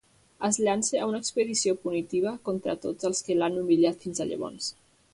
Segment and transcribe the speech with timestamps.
[0.47, 4.77] Es llança a una expedició punitiva contra tots els que l'han humiliat fins llavors.